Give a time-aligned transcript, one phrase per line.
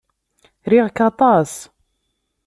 [0.69, 1.53] Riɣ-k aṭas.